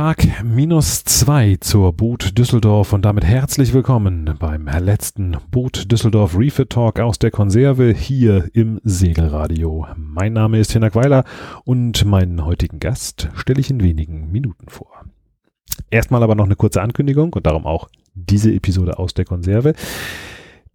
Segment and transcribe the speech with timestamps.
[0.00, 6.70] Tag minus zwei zur Boot Düsseldorf und damit herzlich willkommen beim letzten Boot Düsseldorf Refit
[6.70, 9.86] Talk aus der Konserve hier im Segelradio.
[9.98, 11.24] Mein Name ist Hinak Weiler
[11.66, 15.04] und meinen heutigen Gast stelle ich in wenigen Minuten vor.
[15.90, 19.74] Erstmal aber noch eine kurze Ankündigung und darum auch diese Episode aus der Konserve.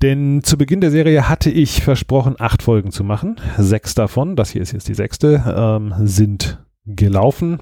[0.03, 3.37] Denn zu Beginn der Serie hatte ich versprochen, acht Folgen zu machen.
[3.57, 7.57] Sechs davon, das hier ist jetzt die sechste, ähm, sind gelaufen.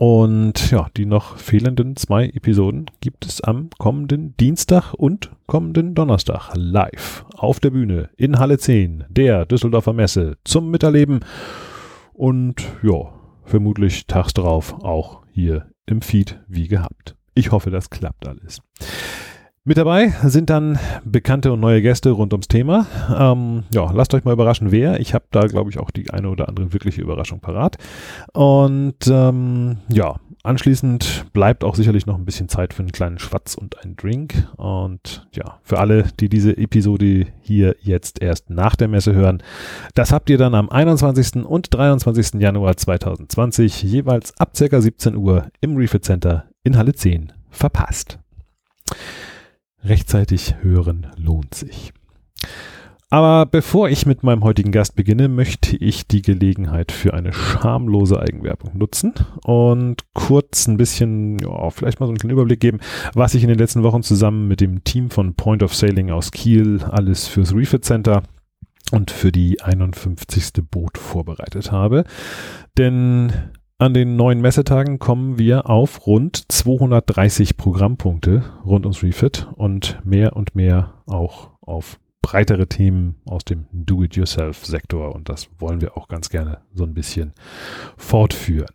[0.00, 6.52] Und ja, die noch fehlenden zwei Episoden gibt es am kommenden Dienstag und kommenden Donnerstag
[6.54, 11.20] live auf der Bühne in Halle 10 der Düsseldorfer Messe zum Miterleben
[12.14, 13.12] und ja,
[13.44, 17.14] vermutlich tags drauf auch hier im Feed wie gehabt.
[17.34, 18.62] Ich hoffe, das klappt alles.
[19.70, 22.88] Mit dabei sind dann bekannte und neue Gäste rund ums Thema.
[23.16, 24.98] Ähm, ja, lasst euch mal überraschen, wer.
[24.98, 27.76] Ich habe da, glaube ich, auch die eine oder andere wirkliche Überraschung parat.
[28.32, 33.54] Und ähm, ja, anschließend bleibt auch sicherlich noch ein bisschen Zeit für einen kleinen Schwatz
[33.54, 34.48] und einen Drink.
[34.56, 39.40] Und ja, für alle, die diese Episode hier jetzt erst nach der Messe hören,
[39.94, 41.44] das habt ihr dann am 21.
[41.46, 42.40] und 23.
[42.40, 44.80] Januar 2020 jeweils ab ca.
[44.80, 48.18] 17 Uhr im Refit Center in Halle 10 verpasst.
[49.82, 51.92] Rechtzeitig hören lohnt sich.
[53.12, 58.20] Aber bevor ich mit meinem heutigen Gast beginne, möchte ich die Gelegenheit für eine schamlose
[58.20, 59.14] Eigenwerbung nutzen
[59.44, 62.78] und kurz ein bisschen, ja, vielleicht mal so einen kleinen Überblick geben,
[63.12, 66.30] was ich in den letzten Wochen zusammen mit dem Team von Point of Sailing aus
[66.30, 68.22] Kiel alles fürs Refit Center
[68.92, 70.64] und für die 51.
[70.70, 72.04] Boot vorbereitet habe.
[72.78, 73.32] Denn
[73.80, 80.36] an den neuen Messetagen kommen wir auf rund 230 Programmpunkte rund ums Refit und mehr
[80.36, 86.28] und mehr auch auf breitere Themen aus dem Do-it-yourself-Sektor und das wollen wir auch ganz
[86.28, 87.32] gerne so ein bisschen
[87.96, 88.68] fortführen.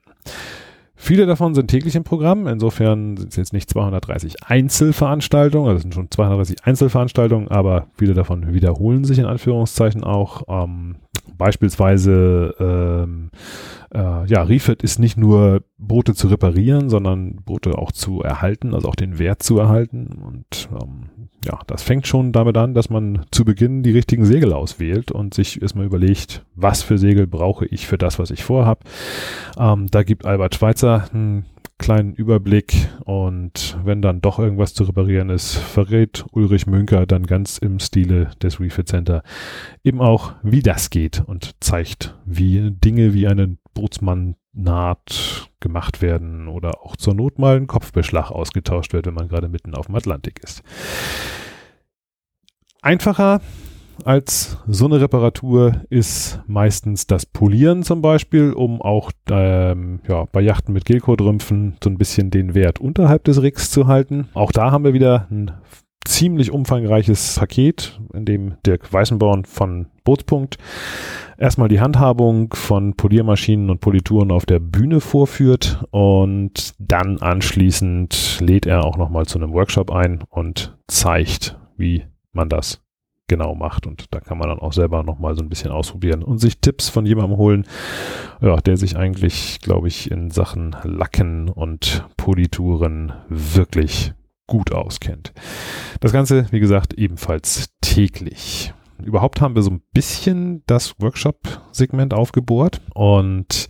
[0.95, 5.81] Viele davon sind täglich im Programm, insofern sind es jetzt nicht 230 Einzelveranstaltungen, also es
[5.83, 10.43] sind schon 230 Einzelveranstaltungen, aber viele davon wiederholen sich in Anführungszeichen auch.
[10.47, 10.95] Ähm,
[11.37, 13.31] beispielsweise ähm,
[13.93, 18.89] äh, ja, Refit ist nicht nur Boote zu reparieren, sondern Boote auch zu erhalten, also
[18.89, 20.19] auch den Wert zu erhalten.
[20.25, 24.53] Und ähm, ja, das fängt schon damit an, dass man zu Beginn die richtigen Segel
[24.53, 28.83] auswählt und sich erstmal überlegt, was für Segel brauche ich für das, was ich vorhab.
[29.57, 31.45] Ähm, da gibt Albert Schweitzer einen
[31.77, 37.57] kleinen Überblick und wenn dann doch irgendwas zu reparieren ist, verrät Ulrich Münker dann ganz
[37.57, 39.23] im Stile des Refit Center
[39.83, 46.81] eben auch, wie das geht und zeigt, wie Dinge wie eine Bootsmann-Naht gemacht werden oder
[46.81, 50.39] auch zur Not mal ein Kopfbeschlag ausgetauscht wird, wenn man gerade mitten auf dem Atlantik
[50.43, 50.63] ist.
[52.81, 53.41] Einfacher
[54.03, 60.41] als so eine Reparatur ist meistens das Polieren zum Beispiel, um auch ähm, ja, bei
[60.41, 64.27] Yachten mit Gelcoat-Rümpfen so ein bisschen den Wert unterhalb des Rigs zu halten.
[64.33, 65.51] Auch da haben wir wieder ein
[66.05, 70.57] ziemlich umfangreiches Paket, in dem Dirk Weißenborn von Bootspunkt
[71.37, 78.65] erstmal die Handhabung von Poliermaschinen und Polituren auf der Bühne vorführt und dann anschließend lädt
[78.65, 82.81] er auch nochmal zu einem Workshop ein und zeigt, wie man das
[83.27, 83.87] genau macht.
[83.87, 86.89] Und da kann man dann auch selber nochmal so ein bisschen ausprobieren und sich Tipps
[86.89, 87.65] von jemandem holen,
[88.41, 94.13] ja, der sich eigentlich, glaube ich, in Sachen Lacken und Polituren wirklich
[94.47, 95.33] gut auskennt.
[95.99, 98.73] Das Ganze, wie gesagt, ebenfalls täglich.
[99.03, 103.67] Überhaupt haben wir so ein bisschen das Workshop-Segment aufgebohrt und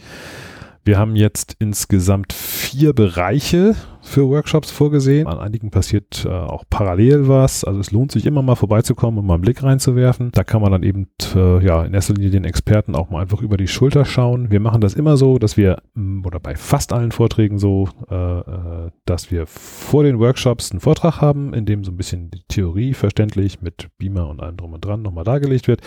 [0.84, 5.28] wir haben jetzt insgesamt vier Bereiche für Workshops vorgesehen.
[5.28, 7.64] An einigen passiert äh, auch parallel was.
[7.64, 10.30] Also es lohnt sich immer mal vorbeizukommen und mal einen Blick reinzuwerfen.
[10.32, 13.42] Da kann man dann eben äh, ja in erster Linie den Experten auch mal einfach
[13.42, 14.52] über die Schulter schauen.
[14.52, 18.16] Wir machen das immer so, dass wir mm, oder bei fast allen Vorträgen so, äh,
[18.16, 22.44] äh, dass wir vor den Workshops einen Vortrag haben, in dem so ein bisschen die
[22.48, 25.82] Theorie verständlich mit Beamer und allem drum und dran nochmal dargelegt wird.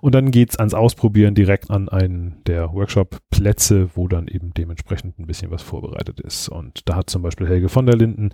[0.00, 5.26] Und dann geht's ans Ausprobieren direkt an einen der Workshop-Plätze, wo dann eben dementsprechend ein
[5.26, 6.48] bisschen was vorbereitet ist.
[6.48, 8.30] Und da hat zum Beispiel Helge von der Linden.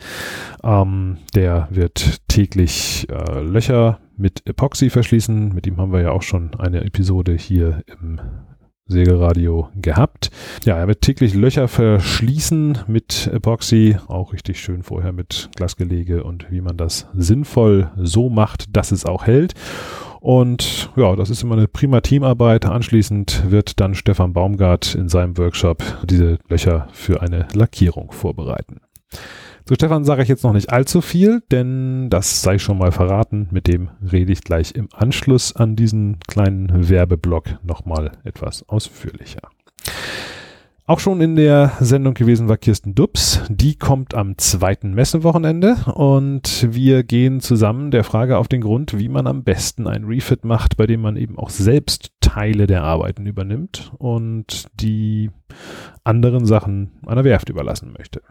[0.62, 5.54] Ähm, der wird täglich äh, Löcher mit Epoxy verschließen.
[5.54, 8.20] Mit ihm haben wir ja auch schon eine Episode hier im
[8.88, 10.30] Segelradio gehabt.
[10.64, 16.50] Ja, er wird täglich Löcher verschließen mit Epoxy, auch richtig schön vorher mit Glasgelege und
[16.50, 19.54] wie man das sinnvoll so macht, dass es auch hält.
[20.20, 22.64] Und ja, das ist immer eine prima Teamarbeit.
[22.64, 28.80] Anschließend wird dann Stefan Baumgart in seinem Workshop diese Löcher für eine Lackierung vorbereiten.
[29.64, 33.48] Zu Stefan sage ich jetzt noch nicht allzu viel, denn das sei schon mal verraten.
[33.50, 39.42] Mit dem rede ich gleich im Anschluss an diesen kleinen Werbeblock nochmal etwas ausführlicher.
[40.88, 43.42] Auch schon in der Sendung gewesen war Kirsten Dubs.
[43.48, 49.08] Die kommt am zweiten Messewochenende und wir gehen zusammen der Frage auf den Grund, wie
[49.08, 53.26] man am besten ein Refit macht, bei dem man eben auch selbst Teile der Arbeiten
[53.26, 55.32] übernimmt und die
[56.04, 58.22] anderen Sachen einer Werft überlassen möchte.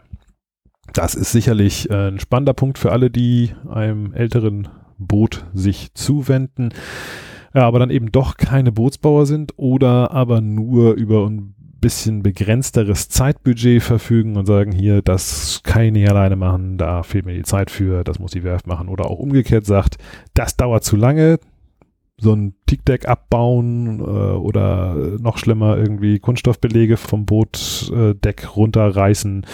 [0.92, 4.68] Das ist sicherlich äh, ein spannender Punkt für alle, die einem älteren
[4.98, 6.70] Boot sich zuwenden,
[7.52, 13.82] aber dann eben doch keine Bootsbauer sind oder aber nur über ein bisschen begrenzteres Zeitbudget
[13.82, 17.70] verfügen und sagen, hier, das kann ich nicht alleine machen, da fehlt mir die Zeit
[17.70, 19.96] für, das muss die Werft machen oder auch umgekehrt sagt,
[20.34, 21.38] das dauert zu lange,
[22.18, 29.44] so ein Tickdeck abbauen äh, oder noch schlimmer irgendwie Kunststoffbelege vom Bootdeck äh, runterreißen.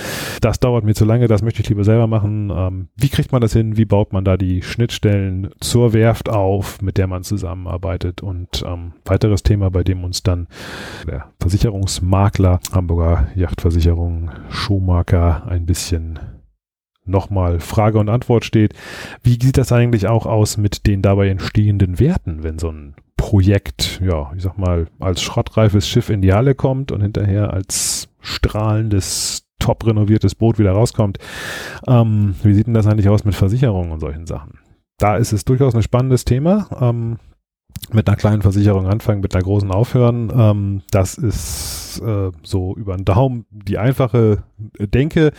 [0.41, 2.53] Das dauert mir zu lange, das möchte ich lieber selber machen.
[2.55, 3.77] Ähm, wie kriegt man das hin?
[3.77, 8.23] Wie baut man da die Schnittstellen zur Werft auf, mit der man zusammenarbeitet?
[8.23, 10.47] Und ähm, weiteres Thema, bei dem uns dann
[11.07, 16.21] der Versicherungsmakler Hamburger Yachtversicherung Schumacher ein bisschen
[17.05, 18.75] nochmal Frage und Antwort steht.
[19.23, 24.01] Wie sieht das eigentlich auch aus mit den dabei entstehenden Werten, wenn so ein Projekt,
[24.05, 29.47] ja, ich sag mal, als schrottreifes Schiff in die Halle kommt und hinterher als strahlendes,
[29.59, 31.19] top renoviertes Boot wieder rauskommt?
[31.87, 34.59] Ähm, wie sieht denn das eigentlich aus mit Versicherungen und solchen Sachen?
[34.99, 36.69] Da ist es durchaus ein spannendes Thema.
[36.81, 37.19] Ähm,
[37.91, 40.33] mit einer kleinen Versicherung anfangen, mit einer großen aufhören.
[40.35, 44.45] Ähm, das ist äh, so über den Daumen die einfache
[44.79, 45.33] Denke.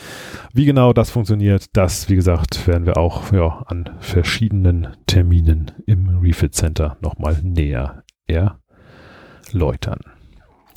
[0.54, 6.20] Wie genau das funktioniert, das, wie gesagt, werden wir auch ja, an verschiedenen Terminen im
[6.22, 10.00] Refit Center nochmal näher erläutern.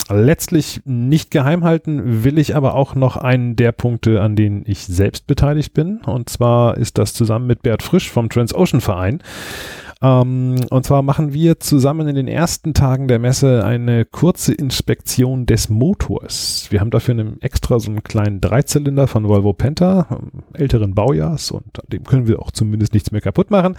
[0.09, 4.85] Letztlich nicht geheim halten will ich aber auch noch einen der Punkte, an denen ich
[4.85, 5.97] selbst beteiligt bin.
[6.05, 9.21] Und zwar ist das zusammen mit Bert Frisch vom Transocean Verein
[10.01, 15.45] ähm, und zwar machen wir zusammen in den ersten Tagen der Messe eine kurze Inspektion
[15.45, 16.67] des Motors.
[16.69, 21.51] Wir haben dafür einen extra so einen kleinen Dreizylinder von Volvo Penta, ähm, älteren Baujahrs
[21.51, 23.75] und dem können wir auch zumindest nichts mehr kaputt machen.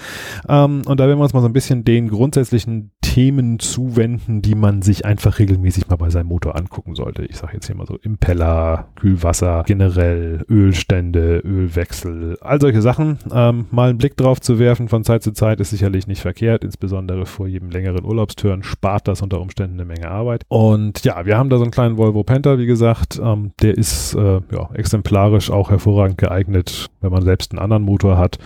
[0.49, 4.55] Ähm, und da werden wir uns mal so ein bisschen den grundsätzlichen Themen zuwenden, die
[4.55, 7.25] man sich einfach regelmäßig mal bei seinem Motor angucken sollte.
[7.25, 13.19] Ich sage jetzt hier mal so Impeller, Kühlwasser, generell Ölstände, Ölwechsel, all solche Sachen.
[13.33, 16.65] Ähm, mal einen Blick drauf zu werfen von Zeit zu Zeit ist sicherlich nicht verkehrt,
[16.65, 20.45] insbesondere vor jedem längeren Urlaubstouren spart das unter Umständen eine Menge Arbeit.
[20.49, 24.15] Und ja, wir haben da so einen kleinen Volvo Penta, wie gesagt, ähm, der ist
[24.15, 28.39] äh, ja, exemplarisch auch hervorragend geeignet, wenn man selbst einen anderen Motor hat,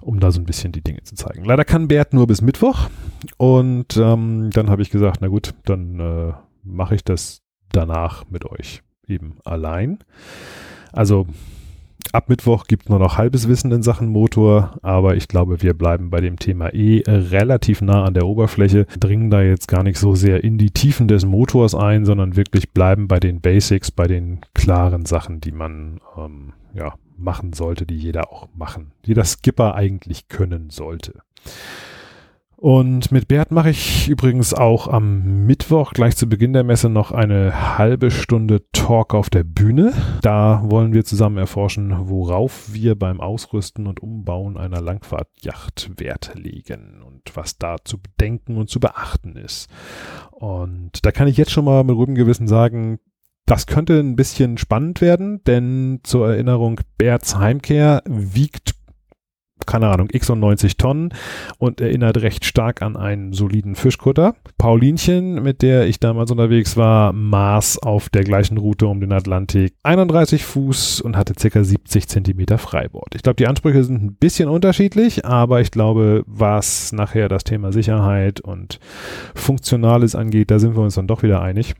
[0.00, 1.44] um da so ein bisschen die Dinge zu zeigen.
[1.44, 2.88] Leider kann Bert nur bis Mittwoch
[3.36, 6.32] und ähm, dann habe ich gesagt, na gut, dann äh,
[6.64, 9.98] mache ich das danach mit euch eben allein.
[10.92, 11.26] Also
[12.12, 15.74] Ab Mittwoch gibt es nur noch halbes Wissen in Sachen Motor, aber ich glaube, wir
[15.74, 19.98] bleiben bei dem Thema eh relativ nah an der Oberfläche, dringen da jetzt gar nicht
[19.98, 24.06] so sehr in die Tiefen des Motors ein, sondern wirklich bleiben bei den Basics, bei
[24.06, 29.74] den klaren Sachen, die man ähm, ja, machen sollte, die jeder auch machen, jeder Skipper
[29.74, 31.20] eigentlich können sollte.
[32.60, 37.10] Und mit Bert mache ich übrigens auch am Mittwoch gleich zu Beginn der Messe noch
[37.10, 39.94] eine halbe Stunde Talk auf der Bühne.
[40.20, 47.02] Da wollen wir zusammen erforschen, worauf wir beim Ausrüsten und Umbauen einer Langfahrtjacht Wert legen
[47.02, 49.70] und was da zu bedenken und zu beachten ist.
[50.30, 52.98] Und da kann ich jetzt schon mal mit ruhigem Gewissen sagen,
[53.46, 58.79] das könnte ein bisschen spannend werden, denn zur Erinnerung, Berts Heimkehr wiegt
[59.66, 61.14] keine Ahnung, x und 90 Tonnen
[61.58, 64.34] und erinnert recht stark an einen soliden Fischkutter.
[64.58, 69.74] Paulinchen, mit der ich damals unterwegs war, maß auf der gleichen Route um den Atlantik
[69.82, 73.14] 31 Fuß und hatte circa 70 Zentimeter Freibord.
[73.14, 77.72] Ich glaube, die Ansprüche sind ein bisschen unterschiedlich, aber ich glaube, was nachher das Thema
[77.72, 78.80] Sicherheit und
[79.34, 81.74] Funktionales angeht, da sind wir uns dann doch wieder einig.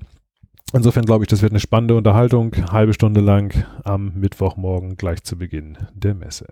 [0.73, 5.37] Insofern glaube ich, das wird eine spannende Unterhaltung, halbe Stunde lang am Mittwochmorgen gleich zu
[5.37, 6.47] Beginn der Messe.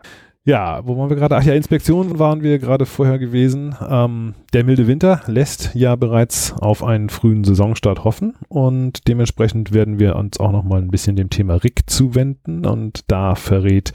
[0.48, 1.36] Ja, wo waren wir gerade?
[1.36, 3.76] Ach ja, Inspektionen waren wir gerade vorher gewesen.
[3.86, 9.98] Ähm, der milde Winter lässt ja bereits auf einen frühen Saisonstart hoffen und dementsprechend werden
[9.98, 13.92] wir uns auch nochmal ein bisschen dem Thema Rick zuwenden und da verrät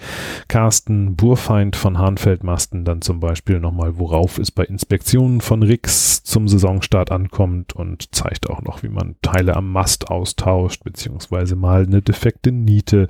[0.47, 6.47] Carsten Burfeind von Hahnfeldmasten dann zum Beispiel nochmal, worauf es bei Inspektionen von Ricks zum
[6.47, 12.03] Saisonstart ankommt und zeigt auch noch, wie man Teile am Mast austauscht, beziehungsweise mal eine
[12.03, 13.07] defekte Niete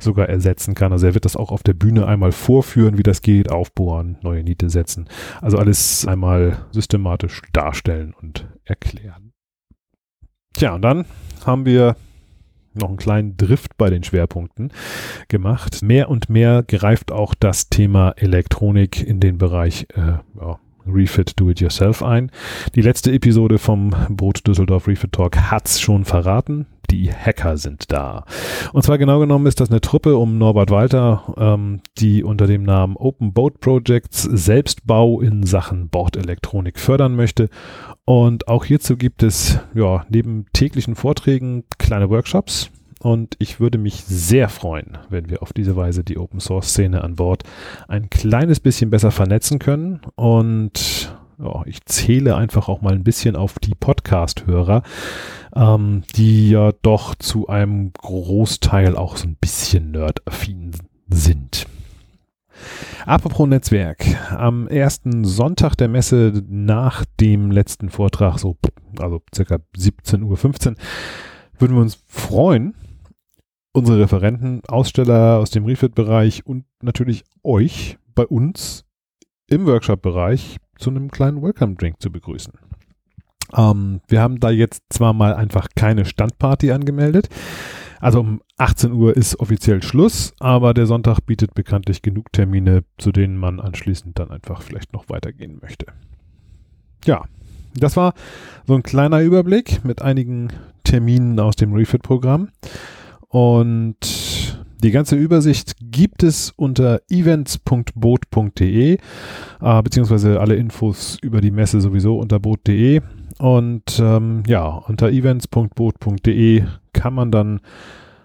[0.00, 0.90] sogar ersetzen kann.
[0.90, 4.16] Also er wird das auch auf der Bühne einmal vorführen vorführen, wie das geht, aufbohren,
[4.22, 5.08] neue Niete setzen.
[5.40, 9.32] Also alles einmal systematisch darstellen und erklären.
[10.54, 11.04] Tja, und dann
[11.44, 11.96] haben wir
[12.74, 14.72] noch einen kleinen Drift bei den Schwerpunkten
[15.28, 15.82] gemacht.
[15.82, 21.50] Mehr und mehr greift auch das Thema Elektronik in den Bereich äh, ja, Refit Do
[21.50, 22.30] It Yourself ein.
[22.74, 26.66] Die letzte Episode vom Boot Düsseldorf Refit Talk hat's schon verraten.
[26.90, 28.24] Die Hacker sind da.
[28.72, 32.64] Und zwar genau genommen ist das eine Truppe um Norbert Walter, ähm, die unter dem
[32.64, 37.48] Namen Open Boat Projects Selbstbau in Sachen Bordelektronik fördern möchte.
[38.04, 42.70] Und auch hierzu gibt es ja neben täglichen Vorträgen kleine Workshops,
[43.02, 47.02] und ich würde mich sehr freuen, wenn wir auf diese Weise die Open Source Szene
[47.02, 47.42] an Bord
[47.88, 50.02] ein kleines bisschen besser vernetzen können.
[50.14, 54.84] Und ja, ich zähle einfach auch mal ein bisschen auf die Podcast-Hörer,
[55.56, 60.70] ähm, die ja doch zu einem Großteil auch so ein bisschen nerd-affin
[61.08, 61.66] sind.
[63.04, 64.04] Apropos Netzwerk.
[64.30, 68.56] Am ersten Sonntag der Messe nach dem letzten Vortrag, so
[69.00, 70.76] also circa 17.15 Uhr,
[71.58, 72.74] würden wir uns freuen,
[73.72, 78.84] unsere Referenten, Aussteller aus dem Refit-Bereich und natürlich euch bei uns
[79.48, 82.52] im Workshop-Bereich zu einem kleinen Welcome-Drink zu begrüßen.
[83.54, 87.28] Ähm, wir haben da jetzt zwar mal einfach keine Standparty angemeldet,
[88.02, 93.12] also um 18 Uhr ist offiziell Schluss, aber der Sonntag bietet bekanntlich genug Termine, zu
[93.12, 95.86] denen man anschließend dann einfach vielleicht noch weitergehen möchte.
[97.04, 97.24] Ja,
[97.76, 98.14] das war
[98.66, 100.48] so ein kleiner Überblick mit einigen
[100.82, 102.48] Terminen aus dem Refit-Programm.
[103.32, 103.96] Und
[104.82, 108.98] die ganze Übersicht gibt es unter events.boot.de,
[109.62, 113.00] äh, beziehungsweise alle Infos über die Messe sowieso unter boot.de.
[113.38, 117.60] Und ähm, ja, unter events.boot.de kann man dann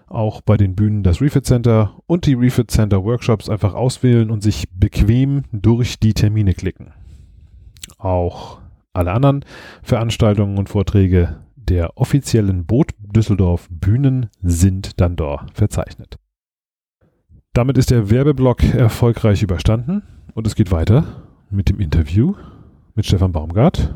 [0.08, 4.42] auch bei den Bühnen das Refit Center und die Refit Center Workshops einfach auswählen und
[4.42, 6.92] sich bequem durch die Termine klicken.
[7.96, 8.58] Auch
[8.92, 9.42] alle anderen
[9.82, 11.36] Veranstaltungen und Vorträge
[11.68, 16.18] der offiziellen Boot Düsseldorf Bühnen sind dann dort verzeichnet.
[17.52, 20.02] Damit ist der Werbeblock erfolgreich überstanden
[20.34, 22.34] und es geht weiter mit dem Interview
[22.94, 23.94] mit Stefan Baumgart,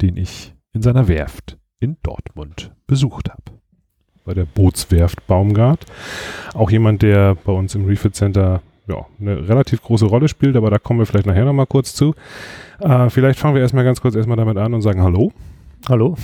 [0.00, 3.42] den ich in seiner Werft in Dortmund besucht habe.
[4.24, 5.84] Bei der Bootswerft Baumgart.
[6.54, 10.70] Auch jemand, der bei uns im Refit Center ja, eine relativ große Rolle spielt, aber
[10.70, 12.14] da kommen wir vielleicht nachher nochmal kurz zu.
[12.78, 15.32] Äh, vielleicht fangen wir erstmal ganz kurz erstmal damit an und sagen Hallo.
[15.88, 16.14] Hallo.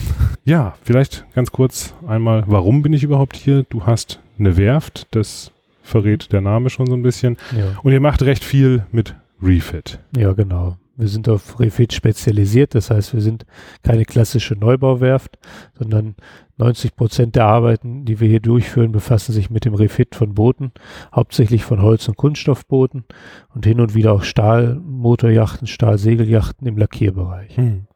[0.45, 3.65] Ja, vielleicht ganz kurz einmal, warum bin ich überhaupt hier?
[3.69, 5.51] Du hast eine Werft, das
[5.83, 7.37] verrät der Name schon so ein bisschen.
[7.57, 7.77] Ja.
[7.83, 9.99] Und ihr macht recht viel mit Refit.
[10.17, 10.77] Ja, genau.
[10.97, 13.47] Wir sind auf Refit spezialisiert, das heißt, wir sind
[13.83, 15.39] keine klassische Neubauwerft,
[15.77, 16.15] sondern
[16.57, 20.73] 90 Prozent der Arbeiten, die wir hier durchführen, befassen sich mit dem Refit von Booten,
[21.15, 23.05] hauptsächlich von Holz- und Kunststoffbooten
[23.55, 27.57] und hin und wieder auch Stahlmotorjachten, Stahlsegeljachten im Lackierbereich.
[27.57, 27.87] Hm.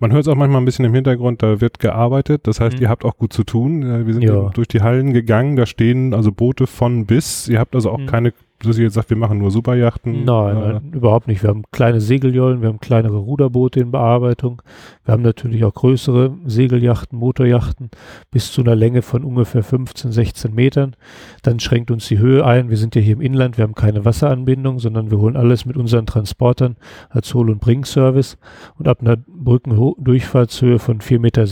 [0.00, 2.46] Man hört es auch manchmal ein bisschen im Hintergrund, da wird gearbeitet.
[2.46, 2.82] Das heißt, mhm.
[2.82, 4.06] ihr habt auch gut zu tun.
[4.06, 4.50] Wir sind ja.
[4.50, 7.48] durch die Hallen gegangen, da stehen also Boote von bis.
[7.48, 8.06] Ihr habt also auch mhm.
[8.06, 10.24] keine dass ihr jetzt sagt, wir machen nur Superjachten?
[10.24, 11.42] Nein, äh, nein, überhaupt nicht.
[11.42, 14.62] Wir haben kleine Segeljollen, wir haben kleinere Ruderboote in Bearbeitung.
[15.04, 17.90] Wir haben natürlich auch größere Segeljachten, Motorjachten
[18.30, 20.96] bis zu einer Länge von ungefähr 15, 16 Metern.
[21.42, 22.68] Dann schränkt uns die Höhe ein.
[22.68, 25.76] Wir sind ja hier im Inland, wir haben keine Wasseranbindung, sondern wir holen alles mit
[25.76, 26.76] unseren Transportern
[27.10, 28.38] als Hol- und Bringservice.
[28.76, 31.42] Und ab einer Brückendurchfahrtshöhe von 4,66 Meter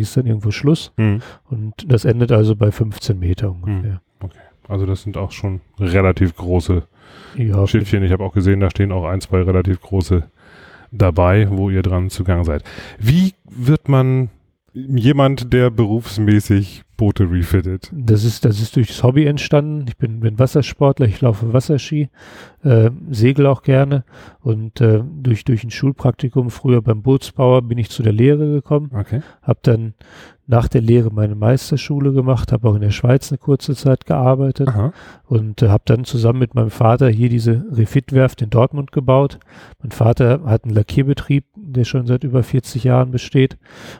[0.00, 0.92] ist dann irgendwo Schluss.
[0.96, 1.20] Mhm.
[1.50, 3.94] Und das endet also bei 15 Meter ungefähr.
[3.94, 4.07] Mhm.
[4.68, 6.82] Also das sind auch schon relativ große
[7.36, 8.02] ja, Schiffchen.
[8.04, 10.24] Ich habe auch gesehen, da stehen auch ein, zwei relativ große
[10.90, 12.64] dabei, wo ihr dran zugange seid.
[12.98, 14.30] Wie wird man
[14.72, 17.90] jemand, der berufsmäßig Boote refittet?
[17.92, 19.86] Das ist, das ist durchs Hobby entstanden.
[19.88, 22.10] Ich bin, bin Wassersportler, ich laufe Wasserski,
[22.62, 24.04] äh, segel auch gerne
[24.40, 28.90] und äh, durch, durch ein Schulpraktikum früher beim Bootsbauer bin ich zu der Lehre gekommen.
[28.94, 29.22] Okay.
[29.42, 29.94] Hab dann
[30.48, 34.68] nach der Lehre meine Meisterschule gemacht, habe auch in der Schweiz eine kurze Zeit gearbeitet
[34.68, 34.92] Aha.
[35.26, 39.38] und äh, habe dann zusammen mit meinem Vater hier diese Refit-Werft in Dortmund gebaut.
[39.82, 43.58] Mein Vater hat einen Lackierbetrieb, der schon seit über 40 Jahren besteht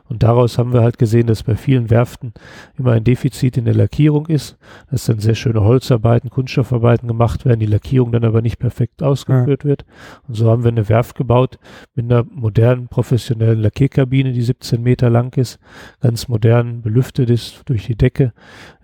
[0.08, 2.32] und daraus haben wir halt gesehen, dass bei vielen Werften
[2.76, 4.58] immer ein Defizit in der Lackierung ist,
[4.90, 9.64] dass dann sehr schöne Holzarbeiten, Kunststoffarbeiten gemacht werden, die Lackierung dann aber nicht perfekt ausgeführt
[9.64, 9.70] ja.
[9.70, 9.84] wird
[10.26, 11.58] und so haben wir eine Werft gebaut
[11.94, 15.58] mit einer modernen, professionellen Lackierkabine, die 17 Meter lang ist,
[16.00, 18.32] ganz modern belüftet ist durch die Decke,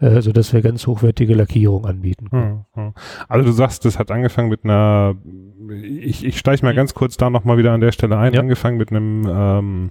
[0.00, 2.64] äh, so dass wir ganz hochwertige Lackierung anbieten können.
[2.75, 2.95] Hm, hm.
[3.29, 5.14] Also du sagst, das hat angefangen mit einer,
[5.71, 6.76] ich, ich steige mal mhm.
[6.76, 8.40] ganz kurz da nochmal wieder an der Stelle ein, ja.
[8.40, 9.90] angefangen mit einem ähm,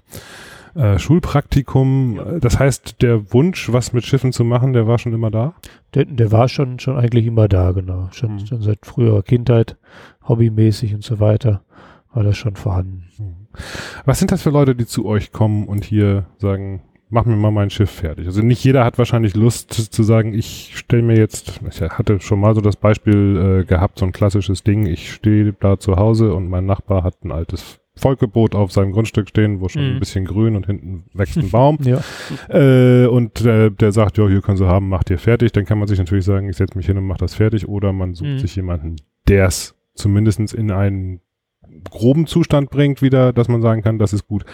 [0.75, 2.15] äh, Schulpraktikum.
[2.15, 2.39] Ja.
[2.39, 5.53] Das heißt, der Wunsch, was mit Schiffen zu machen, der war schon immer da?
[5.93, 8.09] Der, der war schon, schon eigentlich immer da, genau.
[8.11, 8.45] Schon, hm.
[8.45, 9.77] schon seit früherer Kindheit,
[10.27, 11.61] hobbymäßig und so weiter,
[12.13, 13.05] war das schon vorhanden.
[13.17, 13.47] Hm.
[14.05, 16.81] Was sind das für Leute, die zu euch kommen und hier sagen,
[17.13, 18.25] mach mir mal mein Schiff fertig.
[18.25, 22.39] Also nicht jeder hat wahrscheinlich Lust zu sagen, ich stelle mir jetzt, ich hatte schon
[22.39, 26.33] mal so das Beispiel äh, gehabt, so ein klassisches Ding, ich stehe da zu Hause
[26.33, 29.93] und mein Nachbar hat ein altes Volkeboot auf seinem Grundstück stehen, wo schon Mhm.
[29.93, 31.77] ein bisschen grün und hinten wächst ein Baum.
[31.83, 32.01] Ja.
[32.49, 35.51] Äh, und äh, der sagt, ja, hier können Sie haben, macht ihr fertig.
[35.51, 37.67] Dann kann man sich natürlich sagen, ich setze mich hin und mache das fertig.
[37.67, 38.39] Oder man sucht Mhm.
[38.39, 38.95] sich jemanden,
[39.27, 41.19] der es zumindest in einen
[41.89, 44.45] groben Zustand bringt, wieder, dass man sagen kann, das ist gut.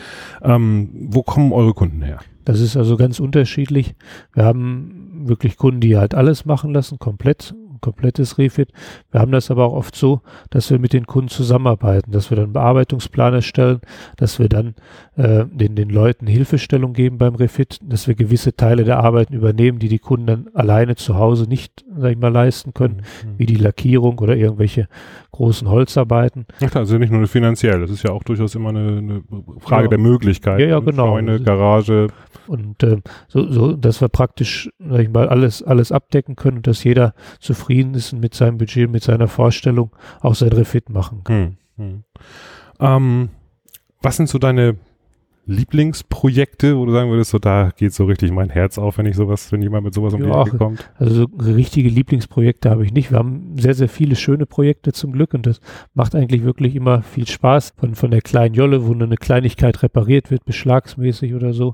[0.41, 2.19] Ähm, wo kommen eure Kunden her?
[2.45, 3.95] Das ist also ganz unterschiedlich.
[4.33, 8.71] Wir haben wirklich Kunden, die halt alles machen lassen, komplett, komplettes Refit.
[9.11, 12.35] Wir haben das aber auch oft so, dass wir mit den Kunden zusammenarbeiten, dass wir
[12.35, 13.81] dann einen Bearbeitungsplan erstellen,
[14.17, 14.75] dass wir dann
[15.15, 19.79] äh, den, den Leuten Hilfestellung geben beim Refit, dass wir gewisse Teile der Arbeiten übernehmen,
[19.79, 23.03] die die Kunden dann alleine zu Hause nicht, sag ich mal, leisten können,
[23.37, 24.87] wie die Lackierung oder irgendwelche
[25.31, 26.45] großen Holzarbeiten.
[26.65, 29.23] Ach, also nicht nur finanziell, das ist ja auch durchaus immer eine, eine
[29.59, 29.89] Frage Ja.
[29.89, 30.59] der Möglichkeit.
[30.59, 31.07] Ja, ja, genau.
[31.13, 32.07] Scheune, Garage.
[32.47, 36.67] Und äh, so, so, dass wir praktisch, sag ich mal, alles, alles abdecken können und
[36.67, 41.23] dass jeder zufrieden ist und mit seinem Budget, mit seiner Vorstellung auch sein Refit machen
[41.23, 41.57] kann.
[41.77, 42.03] Hm, hm.
[42.79, 43.29] Ähm,
[44.01, 44.77] was sind so deine
[45.49, 49.15] Lieblingsprojekte, wo du sagen würdest, so da geht so richtig mein Herz auf, wenn ich
[49.15, 50.89] sowas, wenn jemand mit sowas um die Ja, Ecke kommt?
[50.95, 53.11] Also so richtige Lieblingsprojekte habe ich nicht.
[53.11, 55.59] Wir haben sehr, sehr viele schöne Projekte zum Glück und das
[55.95, 57.73] macht eigentlich wirklich immer viel Spaß.
[57.77, 61.73] Von, von der kleinen Jolle, wo nur eine Kleinigkeit repariert wird, beschlagsmäßig oder so,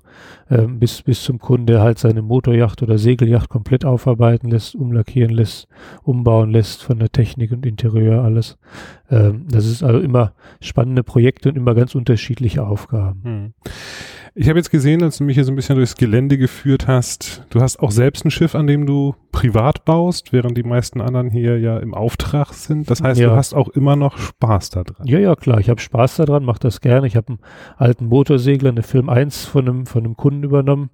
[0.50, 5.32] ähm, bis, bis zum Kunden, der halt seine Motorjacht oder Segeljacht komplett aufarbeiten lässt, umlackieren
[5.32, 5.68] lässt,
[6.02, 8.58] umbauen lässt von der Technik und Interieur alles.
[9.10, 13.22] Ähm, das ist also immer spannende Projekte und immer ganz unterschiedliche Aufgaben.
[13.24, 13.54] Hm.
[14.38, 17.46] Ich habe jetzt gesehen, als du mich hier so ein bisschen durchs Gelände geführt hast,
[17.52, 21.30] du hast auch selbst ein Schiff, an dem du privat baust, während die meisten anderen
[21.30, 22.90] hier ja im Auftrag sind.
[22.90, 23.30] Das heißt, Ja.
[23.30, 25.06] du hast auch immer noch Spaß daran.
[25.08, 25.62] Ja, ja, klar.
[25.62, 27.08] Ich habe Spaß daran, mache das gerne.
[27.08, 27.40] Ich habe einen
[27.78, 30.90] alten Motorsegler, eine Film 1 von einem, von einem Kunden übernommen,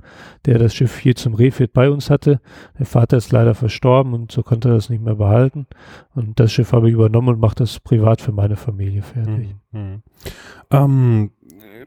[0.46, 2.42] der das Schiff hier zum Refit bei uns hatte.
[2.78, 5.66] Der Vater ist leider verstorben und so konnte er das nicht mehr behalten.
[6.13, 9.56] Und das Schiff habe ich übernommen und mache das privat für meine Familie fertig.
[9.72, 10.04] Hm, hm.
[10.70, 11.32] Ähm,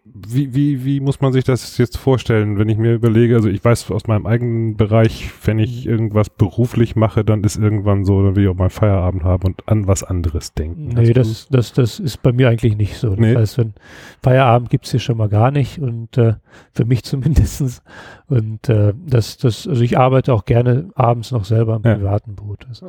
[0.04, 3.64] wie, wie, wie muss man sich das jetzt vorstellen, wenn ich mir überlege, also ich
[3.64, 8.36] weiß aus meinem eigenen Bereich, wenn ich irgendwas beruflich mache, dann ist irgendwann so, dann
[8.36, 10.88] will ich auch mal Feierabend haben und an was anderes denken.
[10.88, 13.10] Nee, du- das, das, das ist bei mir eigentlich nicht so.
[13.10, 13.34] Das Nee.
[13.36, 13.74] heißt, wenn
[14.22, 16.34] Feierabend gibt's hier schon mal gar nicht und äh,
[16.72, 17.82] für mich zumindestens.
[18.26, 21.94] Und äh, das, das, also ich arbeite auch gerne abends noch selber am Ja.
[21.94, 22.66] privaten Boot.
[22.70, 22.84] Ist,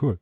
[0.00, 0.18] Cool.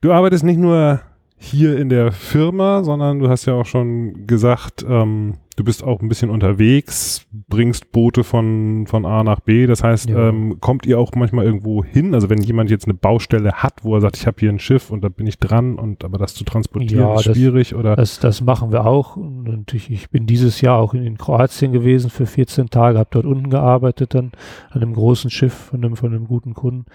[0.00, 1.00] Du arbeitest nicht nur
[1.38, 6.00] hier in der Firma, sondern du hast ja auch schon gesagt, ähm, du bist auch
[6.00, 9.66] ein bisschen unterwegs, bringst Boote von, von A nach B.
[9.66, 10.28] Das heißt, Ja.
[10.28, 12.14] ähm, kommt ihr auch manchmal irgendwo hin?
[12.14, 14.90] Also wenn jemand jetzt eine Baustelle hat, wo er sagt, ich habe hier ein Schiff
[14.90, 17.96] und da bin ich dran und aber das zu transportieren Ja, ist das- schwierig oder
[17.96, 19.16] Das, das machen wir auch.
[19.16, 23.08] Und ich, ich bin dieses Jahr auch in, in Kroatien gewesen für 14 Tage, habe
[23.10, 24.32] dort unten gearbeitet dann
[24.70, 26.86] an einem großen Schiff von einem, von einem guten Kunden.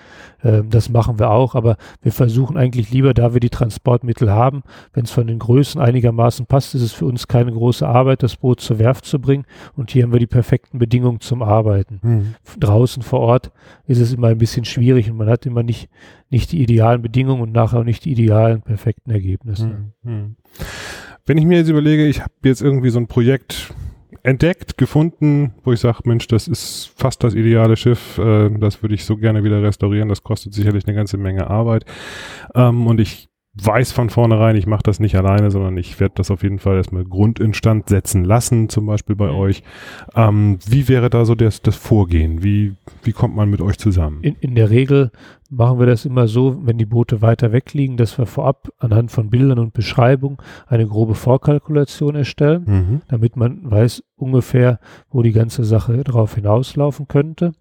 [0.43, 4.63] Ähm, das machen wir auch, aber wir versuchen eigentlich lieber, da wir die Transportmittel haben,
[4.93, 8.38] wenn es von den Größen einigermaßen passt, ist es für uns keine große Arbeit, das
[8.38, 9.45] Boot zur Werft zu bringen.
[9.75, 12.35] Und hier haben wir die perfekten Bedingungen zum Arbeiten Hm.
[12.59, 13.51] draußen vor Ort
[13.87, 15.89] ist es immer ein bisschen schwierig und man hat immer nicht,
[16.29, 19.65] nicht die idealen Bedingungen und nachher auch nicht die idealen, perfekten Ergebnisse.
[19.65, 20.35] Hm, hm.
[21.25, 23.73] Wenn ich mir jetzt überlege, ich habe jetzt irgendwie so ein Projekt
[24.23, 28.95] entdeckt, gefunden, wo ich sage, Mensch, das ist fast das ideale Schiff, äh, das würde
[28.95, 31.85] ich so gerne wieder restaurieren, das kostet sicherlich eine ganze Menge Arbeit.
[32.55, 36.31] Ähm, und ich weiß von vornherein, ich mache das nicht alleine, sondern ich werde das
[36.31, 39.35] auf jeden Fall erstmal grundinstand setzen lassen, zum Beispiel bei Mhm.
[39.35, 39.63] euch.
[40.15, 42.43] Ähm, wie wäre da so das, das Vorgehen?
[42.43, 44.19] Wie, wie kommt man mit euch zusammen?
[44.23, 45.11] In, in der Regel
[45.55, 49.11] machen wir das immer so, wenn die Boote weiter weg liegen, dass wir vorab anhand
[49.11, 53.01] von Bildern und Beschreibung eine grobe Vorkalkulation erstellen, Mhm.
[53.07, 57.51] damit man weiß ungefähr, wo die ganze Sache drauf hinauslaufen könnte.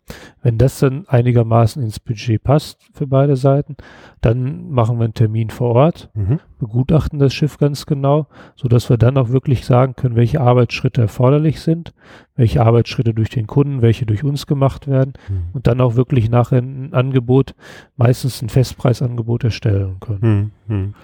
[0.43, 3.77] Wenn das dann einigermaßen ins Budget passt für beide Seiten,
[4.21, 6.39] dann machen wir einen Termin vor Ort, Mhm.
[6.67, 11.01] Begutachten das Schiff ganz genau, so dass wir dann auch wirklich sagen können, welche Arbeitsschritte
[11.03, 11.93] erforderlich sind,
[12.37, 15.35] welche Arbeitsschritte durch den Kunden, welche durch uns gemacht werden Mhm.
[15.55, 17.55] und dann auch wirklich nachher ein Angebot,
[17.97, 20.77] meistens ein Festpreisangebot erstellen können, Mhm.
[20.77, 20.95] Mhm.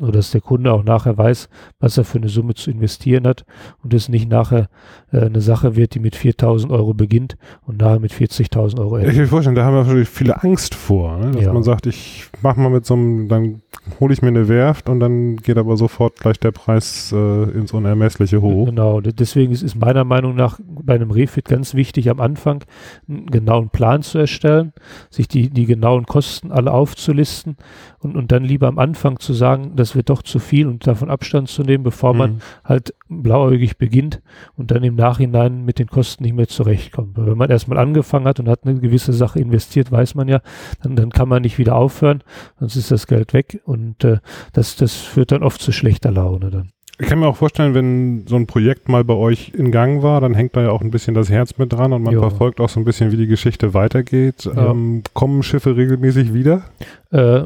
[0.00, 3.44] sodass der Kunde auch nachher weiß, was er für eine Summe zu investieren hat
[3.84, 4.70] und es nicht nachher
[5.12, 9.02] äh, eine Sache wird, die mit 4.000 Euro beginnt und nachher mit 40.000 Euro Ich
[9.02, 9.14] endet.
[9.16, 11.32] kann mir vorstellen, da haben wir natürlich viele Angst vor, ne?
[11.32, 11.52] dass Ja.
[11.52, 13.60] man sagt, ich mach mal mit so einem, dann
[13.98, 17.72] hole ich mir eine Werft und dann geht aber sofort gleich der Preis äh, ins
[17.72, 18.66] Unermessliche hoch.
[18.66, 22.62] Genau, de- deswegen ist es meiner Meinung nach bei einem Refit ganz wichtig, am Anfang
[23.08, 24.72] einen genauen Plan zu erstellen,
[25.10, 27.56] sich die, die genauen Kosten alle aufzulisten
[27.98, 31.10] und, und dann lieber am Anfang zu sagen, das wird doch zu viel und davon
[31.10, 32.38] Abstand zu nehmen, bevor man Mhm.
[32.64, 34.22] halt blauäugig beginnt
[34.56, 37.16] und dann im Nachhinein mit den Kosten nicht mehr zurechtkommt.
[37.18, 40.40] Weil wenn man erstmal angefangen hat und hat eine gewisse Sache investiert, weiß man ja,
[40.82, 42.22] dann, dann kann man nicht wieder aufhören,
[42.58, 44.18] sonst ist das Geld weg und äh,
[44.52, 46.70] das, das führt dann oft zu schlechter Laune dann.
[47.00, 50.20] Ich kann mir auch vorstellen, wenn so ein Projekt mal bei euch in Gang war,
[50.20, 52.20] dann hängt da ja auch ein bisschen das Herz mit dran und man Ja.
[52.20, 54.48] verfolgt auch so ein bisschen, wie die Geschichte weitergeht.
[54.54, 56.62] Ähm, kommen Schiffe regelmäßig wieder?
[57.12, 57.44] Äh,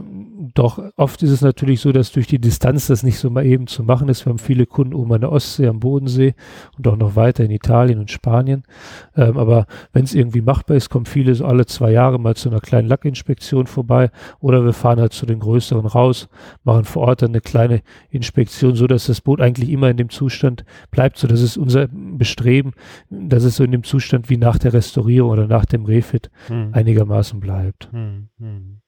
[0.54, 3.66] doch oft ist es natürlich so, dass durch die Distanz das nicht so mal eben
[3.66, 4.24] zu machen ist.
[4.24, 6.34] Wir haben viele Kunden oben an der Ostsee, am Bodensee
[6.78, 8.62] und auch noch weiter in Italien und Spanien.
[9.16, 12.48] Ähm, aber wenn es irgendwie machbar ist, kommen viele so alle zwei Jahre mal zu
[12.48, 16.28] einer kleinen Lackinspektion vorbei oder wir fahren halt zu den größeren raus,
[16.62, 20.10] machen vor Ort dann eine kleine Inspektion, so dass das Boot eigentlich immer in dem
[20.10, 21.18] Zustand bleibt.
[21.18, 22.72] So, das ist unser Bestreben,
[23.10, 26.30] dass es so in dem Zustand wie nach der Restaurierung oder nach dem Refit
[26.72, 27.88] einigermaßen bleibt.
[27.92, 28.80] Hm, hm.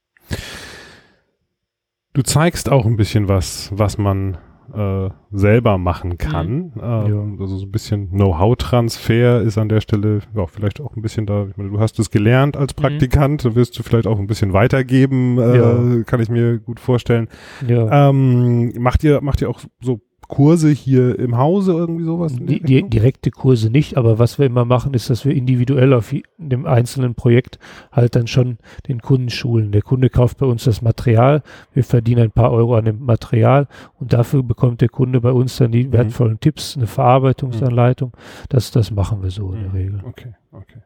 [2.14, 4.38] Du zeigst auch ein bisschen was, was man
[4.74, 6.72] äh, selber machen kann.
[6.80, 11.26] Ähm, Also so ein bisschen Know-how-Transfer ist an der Stelle ja, vielleicht auch ein bisschen
[11.26, 11.46] da.
[11.50, 14.52] Ich meine, du hast es gelernt als Praktikant, da wirst du vielleicht auch ein bisschen
[14.52, 16.02] weitergeben, äh, Ja.
[16.04, 17.28] kann ich mir gut vorstellen.
[17.66, 18.10] Ja.
[18.10, 22.34] Ähm, macht ihr macht ihr auch so Kurse hier im Hause irgendwie sowas?
[22.36, 26.14] Die, die, direkte Kurse nicht, aber was wir immer machen, ist, dass wir individuell auf
[26.36, 27.58] dem einzelnen Projekt
[27.90, 29.72] halt dann schon den Kunden schulen.
[29.72, 33.68] Der Kunde kauft bei uns das Material, wir verdienen ein paar Euro an dem Material
[33.98, 38.12] und dafür bekommt der Kunde bei uns dann die wertvollen Tipps, eine Verarbeitungsanleitung.
[38.50, 39.76] Das, das machen wir so in der Mhm.
[39.76, 40.00] Regel.
[40.04, 40.80] Okay, okay.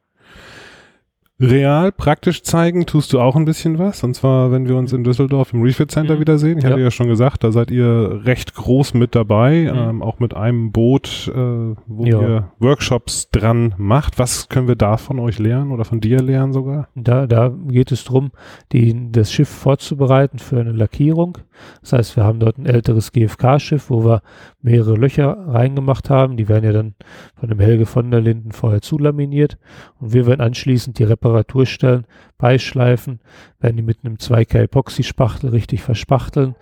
[1.42, 4.04] Real, praktisch zeigen, tust du auch ein bisschen was.
[4.04, 6.20] Und zwar, wenn wir uns in Düsseldorf im Refit Center Mhm.
[6.20, 6.58] wiedersehen.
[6.58, 6.84] Ich hatte Ja.
[6.84, 9.78] ja schon gesagt, da seid ihr recht groß mit dabei, Mhm.
[9.78, 12.20] ähm, auch mit einem Boot, äh, wo Ja.
[12.20, 14.20] ihr Workshops dran macht.
[14.20, 16.86] Was können wir da von euch lernen oder von dir lernen sogar?
[16.94, 18.30] Da, da geht es darum,
[18.72, 21.38] das Schiff vorzubereiten für eine Lackierung.
[21.80, 24.22] Das heißt, wir haben dort ein älteres GFK-Schiff, wo wir
[24.62, 26.36] mehrere Löcher reingemacht haben.
[26.36, 26.94] Die werden ja dann
[27.34, 29.58] von dem Helge von der Linden vorher zulaminiert.
[30.00, 31.31] Und wir werden anschließend die Reparatur
[31.64, 32.06] stellen,
[32.38, 33.20] beischleifen,
[33.60, 36.54] werden die mit einem 2K Epoxy-Spachtel richtig verspachteln.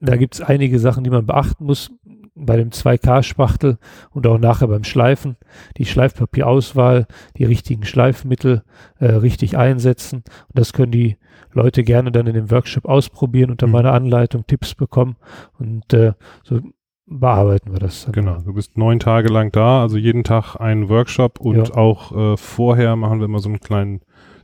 [0.00, 1.90] Da, gibt es einige Sachen, die man beachten muss
[2.34, 3.78] bei dem 2K-Spachtel
[4.10, 5.36] und auch nachher beim Schleifen.
[5.78, 7.06] Die Schleifpapierauswahl,
[7.38, 8.62] die richtigen Schleifmittel
[8.98, 10.18] äh, richtig einsetzen.
[10.18, 11.16] Und das können die
[11.52, 13.72] Leute gerne dann in dem Workshop ausprobieren, unter Mhm.
[13.72, 15.16] meiner Anleitung Tipps bekommen
[15.58, 16.12] und äh,
[16.44, 16.60] so
[17.06, 18.12] bearbeiten wir das dann.
[18.12, 21.74] Genau, du bist neun Tage lang da, also jeden Tag ein Workshop und Ja.
[21.76, 24.00] auch äh, vorher machen wir immer so einen kleinen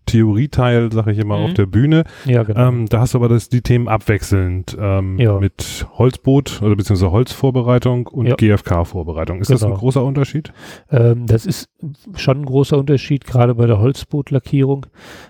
[0.07, 1.45] Theorieteil, sage ich immer, Mhm.
[1.45, 2.05] auf der Bühne.
[2.25, 2.69] Ja, genau.
[2.69, 5.38] Ähm, da hast du aber das, die Themen abwechselnd ähm, Ja.
[5.38, 8.35] mit Holzboot oder beziehungsweise Holzvorbereitung und Ja.
[8.37, 9.41] GFK-Vorbereitung.
[9.41, 9.79] Ist das ein Genau.
[9.81, 10.53] großer Unterschied?
[10.91, 11.69] Ähm, das ist
[12.17, 13.25] schon ein großer Unterschied.
[13.27, 14.87] Gerade bei der Holzbootlackierung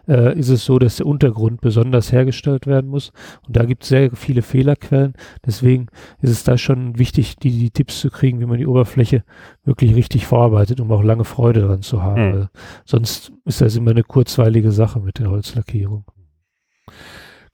[0.08, 3.12] äh, ist es so, dass der Untergrund besonders hergestellt werden muss.
[3.46, 5.14] Und da gibt es sehr viele Fehlerquellen.
[5.46, 5.86] Deswegen
[6.20, 9.24] ist es da schon wichtig, die, die Tipps zu kriegen, wie man die Oberfläche
[9.64, 12.22] wirklich richtig vorarbeitet, um auch lange Freude daran zu haben.
[12.32, 12.48] Mhm.
[12.84, 16.04] Sonst ist das immer eine kurzweilige Sache mit der Holzlackierung.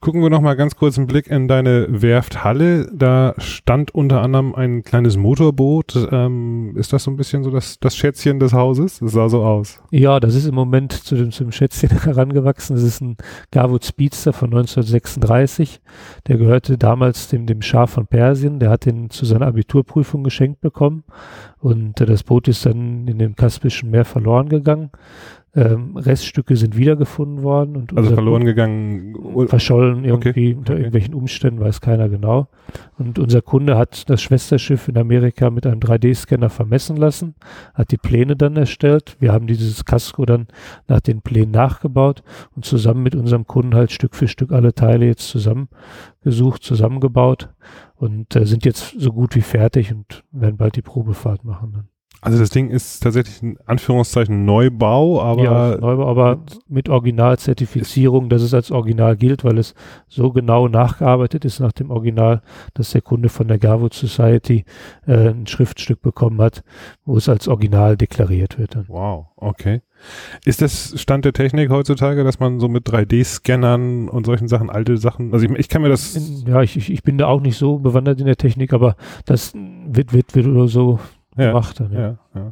[0.01, 2.89] Gucken wir noch mal ganz kurz einen Blick in deine Werfthalle.
[2.93, 6.07] Da stand unter anderem ein kleines Motorboot.
[6.09, 8.99] Ähm, ist das so ein bisschen so das, das Schätzchen des Hauses?
[8.99, 9.83] Das sah so aus.
[9.91, 12.77] Ja, das ist im Moment zu dem, zu dem Schätzchen herangewachsen.
[12.77, 13.17] Das ist ein
[13.51, 15.81] Garwood Speedster von 1936.
[16.27, 18.59] Der gehörte damals dem, dem Schah von Persien.
[18.59, 21.03] Der hat den zu seiner Abiturprüfung geschenkt bekommen.
[21.57, 24.91] Und äh, das Boot ist dann in dem Kaspischen Meer verloren gegangen.
[25.55, 27.75] Ähm, Reststücke sind wiedergefunden worden.
[27.75, 29.47] Und Also verloren Boot gegangen.
[29.47, 30.81] verschollen irgendwie unter okay.
[30.81, 32.47] irgendwelchen Umständen, weiß keiner genau.
[32.99, 37.33] Und unser Kunde hat das Schwesterschiff in Amerika mit einem 3D-Scanner vermessen lassen,
[37.73, 39.17] hat die Pläne dann erstellt.
[39.19, 40.47] Wir haben dieses Casco dann
[40.87, 42.21] nach den Plänen nachgebaut
[42.55, 47.49] und zusammen mit unserem Kunden halt Stück für Stück alle Teile jetzt zusammengesucht, zusammengebaut
[47.95, 51.87] und äh, sind jetzt so gut wie fertig und werden bald die Probefahrt machen dann.
[52.21, 58.41] Also das Ding ist tatsächlich in Anführungszeichen Neubau, aber ja, Neubau, aber mit Originalzertifizierung, dass
[58.41, 59.73] es als Original gilt, weil es
[60.07, 62.41] so genau nachgearbeitet ist nach dem Original,
[62.73, 64.65] dass der Kunde von der Garwood Society
[65.07, 66.63] äh, ein Schriftstück bekommen hat,
[67.05, 68.75] wo es als Original deklariert wird.
[68.75, 68.85] Dann.
[68.89, 69.81] Wow, okay.
[70.43, 74.97] Ist das Stand der Technik heutzutage, dass man so mit 3D-Scannern und solchen Sachen, alte
[74.97, 77.57] Sachen, also ich, ich kann mir das, ja, ich, ich, ich bin da auch nicht
[77.57, 80.99] so bewandert in der Technik, aber das wird, wird, wird oder so
[81.37, 81.91] ja, gemacht dann.
[81.91, 82.17] Ja.
[82.35, 82.51] Ja.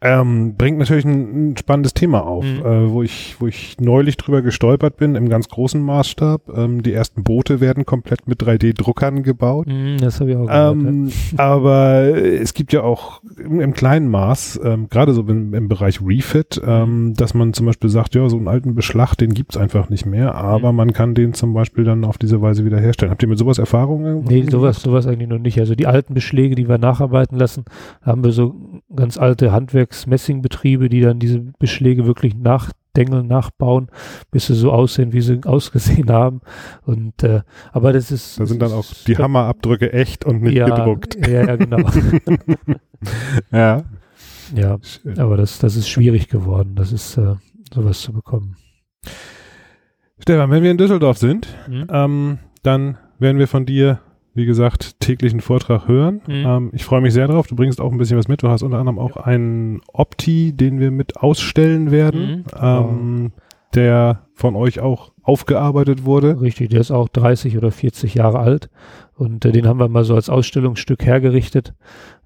[0.00, 2.60] Ähm, bringt natürlich ein, ein spannendes Thema auf, Mhm.
[2.64, 6.42] äh, wo ich, wo ich neulich drüber gestolpert bin, im ganz großen Maßstab.
[6.56, 9.66] Ähm, die ersten Boote werden komplett mit 3D-Druckern gebaut.
[9.66, 10.50] Mm, Das habe ich auch gehört.
[10.50, 10.70] ja.
[10.72, 15.68] Ähm, aber es gibt ja auch im, im kleinen Maß, ähm, gerade so im, im
[15.68, 19.56] Bereich Refit, ähm, dass man zum Beispiel sagt, ja, so einen alten Beschlag, den gibt's
[19.56, 20.76] einfach nicht mehr, aber Mhm.
[20.76, 23.10] man kann den zum Beispiel dann auf diese Weise wieder herstellen.
[23.10, 24.24] Habt ihr mit sowas Erfahrungen?
[24.24, 25.58] Nee, sowas, sowas eigentlich noch nicht.
[25.60, 27.64] Also die alten Beschläge, die wir nacharbeiten lassen,
[28.02, 28.54] haben wir so
[28.94, 33.88] ganz alte Handwerks-Messingbetriebe, die dann diese Beschläge wirklich nach Dengel nachbauen,
[34.30, 36.40] bis sie so aussehen, wie sie ausgesehen haben.
[36.84, 37.42] Und äh,
[37.72, 38.40] aber das ist.
[38.40, 41.16] Da sind dann auch die Hammerabdrücke echt und nicht ja, gedruckt.
[41.26, 41.78] Ja, ja, genau.
[43.52, 43.82] ja.
[44.52, 44.78] Ja,
[45.18, 46.74] aber das, das ist schwierig geworden.
[46.74, 47.36] Das ist äh,
[47.72, 48.56] sowas zu bekommen.
[50.18, 51.86] Stefan, wenn wir in Düsseldorf sind, Mhm.
[51.90, 54.00] ähm, dann werden wir von dir,
[54.34, 56.20] wie gesagt, täglichen Vortrag hören.
[56.26, 56.34] Mhm.
[56.46, 57.46] Ähm, ich freue mich sehr drauf.
[57.46, 58.42] Du bringst auch ein bisschen was mit.
[58.42, 62.62] Du hast unter anderem auch einen Opti, den wir mit ausstellen werden, Mhm.
[62.62, 63.32] ähm,
[63.74, 66.40] der von euch auch aufgearbeitet wurde.
[66.40, 68.68] Richtig, der ist auch 30 oder 40 Jahre alt
[69.20, 71.74] und äh, den haben wir mal so als Ausstellungsstück hergerichtet.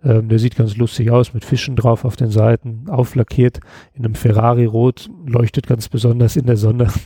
[0.04, 3.59] Ähm, der sieht ganz lustig aus mit Fischen drauf auf den Seiten, auflackiert
[3.94, 6.88] in einem Ferrari-Rot, leuchtet ganz besonders in der Sonne.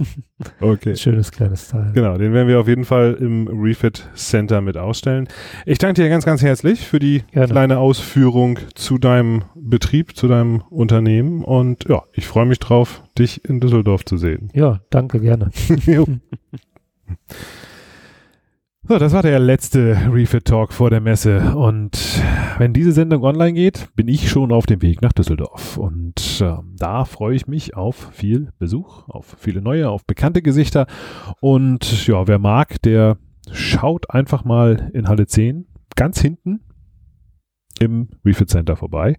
[0.61, 0.95] Okay.
[0.95, 1.91] Schönes kleines Teil.
[1.95, 5.29] Genau, den werden wir auf jeden Fall im Refit Center mit ausstellen.
[5.67, 7.49] Ich danke dir ganz, ganz herzlich für die Gerne.
[7.49, 13.45] kleine Ausführung zu deinem Betrieb, zu deinem Unternehmen und ja, ich freue mich drauf, dich
[13.45, 14.51] in Düsseldorf zu sehen.
[14.55, 15.51] Ja, danke, gerne.
[18.89, 21.55] So, das war der letzte Refit Talk vor der Messe.
[21.55, 22.23] Und
[22.57, 25.77] wenn diese Sendung online geht, bin ich schon auf dem Weg nach Düsseldorf.
[25.77, 30.87] Und ähm, da freue ich mich auf viel Besuch, auf viele neue, auf bekannte Gesichter.
[31.43, 33.19] Und ja, wer mag, der
[33.53, 36.61] schaut einfach mal in Halle 10 ganz hinten
[37.81, 39.17] im Refit Center vorbei.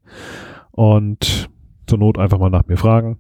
[0.72, 1.52] Und
[1.86, 3.20] zur Not einfach mal nach mir fragen.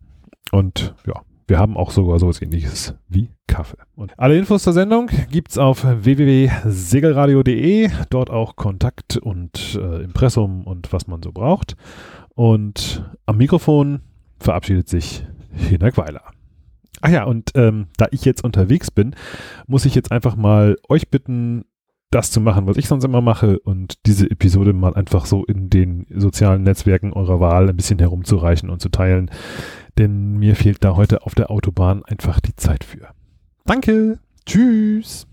[0.52, 3.78] Und ja, wir haben auch sogar sowas ähnliches wie Kaffee.
[3.96, 7.90] Und alle Infos zur Sendung gibt's auf www.segelradio.de.
[8.10, 11.76] Dort auch Kontakt und äh, Impressum und was man so braucht.
[12.36, 14.02] Und am Mikrofon
[14.40, 16.22] verabschiedet sich Hinak Weiler.
[17.02, 19.16] Ach ja, und ähm, da ich jetzt unterwegs bin,
[19.68, 21.66] muss ich jetzt einfach mal euch bitten,
[22.12, 25.70] das zu machen, was ich sonst immer mache und diese Episode mal einfach so in
[25.70, 29.30] den sozialen Netzwerken eurer Wahl ein bisschen herumzureichen und zu teilen,
[29.98, 33.10] denn mir fehlt da heute auf der Autobahn einfach die Zeit für.
[33.66, 35.29] Danke, tschüss.